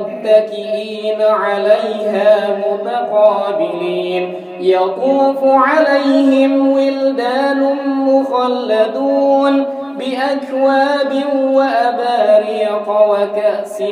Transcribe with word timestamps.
متكئين 0.00 1.22
عليها 1.22 2.58
متقابلين. 2.58 4.34
يطوف 4.60 5.44
عليهم 5.44 6.72
ولدان 6.72 7.76
مخلدون 7.86 9.66
بأكواب 9.98 11.22
وأباريق 11.52 12.88
وكأس 12.88 13.82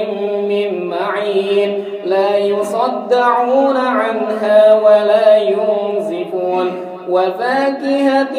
من 0.48 0.88
معين. 0.88 1.85
لا 2.05 2.39
يصدعون 2.39 3.77
عنها 3.77 4.75
ولا 4.75 5.36
ينزفون. 5.36 6.73
وفاكهة 7.09 8.36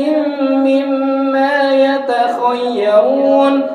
مما 0.50 1.74
يتخيرون. 1.74 3.75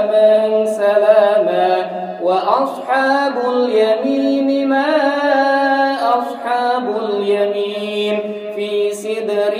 اليمين 6.97 8.19
في 8.55 8.91
سدر 8.91 9.55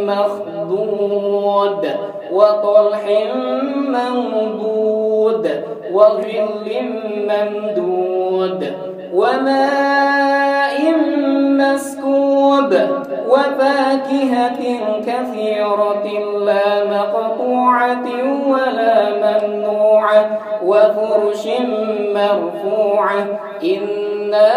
مخضود 0.00 1.88
وطلح 2.32 3.02
منضود 3.88 5.62
وظل 5.92 6.66
ممدود 7.28 8.72
وماء 9.14 10.94
مسكوب 11.58 12.74
وفاكهة 13.28 14.60
كثيرة 15.06 16.06
لا 16.44 16.84
مقطوعة 16.84 18.06
ولا 18.48 18.96
ممنوعة 19.22 20.38
وفرش 20.64 21.46
مرفوعة 22.14 23.26
إنا 23.64 24.56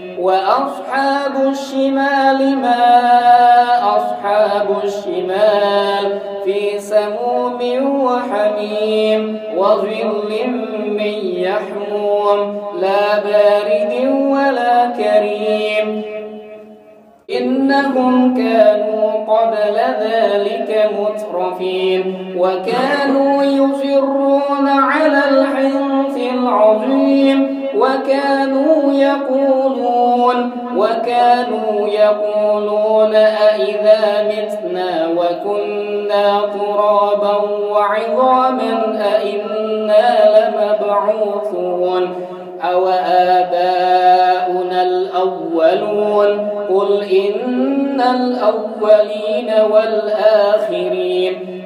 وأصحاب 0.21 1.49
الشمال 1.49 2.57
ما 2.57 2.85
أصحاب 3.97 4.67
الشمال 4.83 6.19
في 6.45 6.79
سموم 6.79 7.59
وحميم 8.01 9.39
وظل 9.57 10.31
من 10.87 11.13
يحموم 11.35 12.61
لا 12.81 13.19
بارد 13.19 13.93
ولا 14.07 14.85
كريم 14.85 16.01
إنهم 17.37 18.33
كانوا 18.37 19.11
قبل 19.11 19.75
ذلك 20.01 20.89
مترفين 20.99 22.35
وكانوا 22.37 23.43
يصرون 23.43 24.67
على 24.67 25.21
الحنث 25.29 26.17
العظيم 26.33 27.60
وكانوا 27.75 28.93
يقولون 28.93 30.51
وكانوا 30.77 31.87
يقولون 31.87 33.15
أئذا 33.15 34.23
متنا 34.27 35.07
وكنا 35.17 36.41
ترابا 36.41 37.35
وعظاما 37.71 38.99
أئنا 39.15 40.07
لمبعوثون. 40.39 42.03
أو 42.63 42.87
آباؤنا 43.07 44.83
الأولون؟ 44.83 46.49
قل 46.69 47.03
إن 47.03 48.01
الأولين 48.01 49.53
والآخرين. 49.71 51.10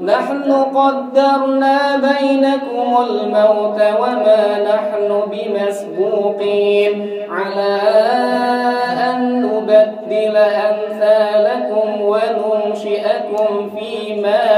نحن 0.00 0.52
قدرنا 0.52 1.96
بينكم 1.96 2.96
الموت 3.02 3.80
وما 4.00 4.58
نحن 4.64 5.22
بمسبوقين. 5.30 7.10
على 7.30 7.80
أن 9.10 9.42
نبدل 9.42 10.36
أمثالكم 10.36 12.00
وننشئكم 12.00 13.70
فيما 13.76 14.49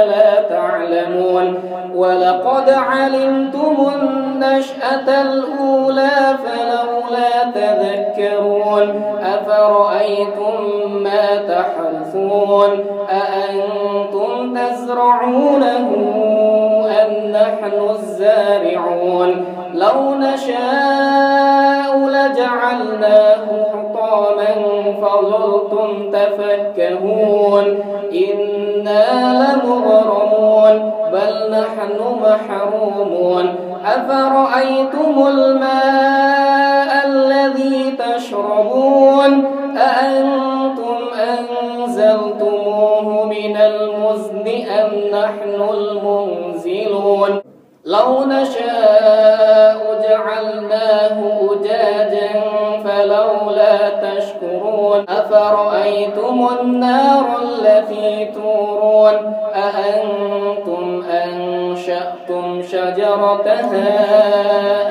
ولقد 2.02 2.70
علمتم 2.70 3.90
النشأة 3.94 5.22
الأولى 5.22 6.38
فلولا 6.44 7.32
تذكرون. 7.54 9.02
أفرأيتم 9.22 10.56
ما 11.02 11.26
تحرثون؟ 11.36 12.70
أأنتم 13.10 14.58
تزرعونه 14.58 15.88
أم 17.02 17.10
نحن 17.30 17.90
الزارعون؟ 17.90 19.44
لو 19.74 20.14
نشاء 20.14 21.92
لجعلناه 21.98 23.46
حطاما 23.72 24.52
فظلتم 25.02 26.10
تفكهون. 26.10 27.64
إنا 28.12 29.04
لمغرمون 29.32 30.11
نحن 31.82 31.98
محرومون. 32.22 33.46
أفرأيتم 33.86 35.26
الماء 35.26 37.06
الذي 37.06 37.96
تشربون؟ 37.98 39.44
أأنتم 39.76 40.98
أنزلتموه 41.30 43.24
من 43.24 43.56
المزن 43.56 44.46
أم 44.80 44.90
نحن 45.12 45.68
المنزلون؟ 45.74 47.40
لو 47.84 48.24
نشاء 48.24 49.78
جعلناه 50.08 51.16
أجاجا 51.50 52.30
فلولا 52.84 53.76
تشكرون. 53.88 55.04
أفرأيتم 55.08 56.48
النار 56.60 57.26
التي 57.42 58.24
تورون؟ 58.24 59.16
أأنتم 59.54 61.02
أنشأتم 62.32 62.62
شجرتها 62.62 63.88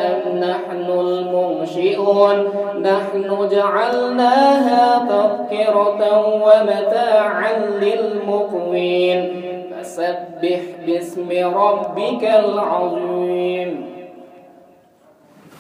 أم 0.08 0.38
نحن 0.38 0.86
المنشئون؟ 0.90 2.38
نحن 2.82 3.50
جعلناها 3.52 4.84
تذكرة 5.10 6.02
ومتاعا 6.44 7.54
للمقوين. 7.82 9.42
فسبح 9.72 10.62
باسم 10.86 11.30
ربك 11.56 12.24
العظيم. 12.24 13.72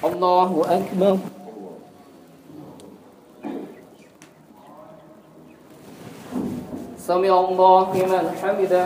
الله 0.03 0.61
أكبر. 0.69 1.17
سمع 6.97 7.39
الله 7.49 7.87
لمن 7.93 8.25
حمده. 8.41 8.85